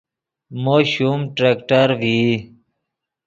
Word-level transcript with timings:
مو 0.63 0.77
شوم 0.91 1.19
ٹریکٹر 1.35 1.87
ڤئی 1.99 2.21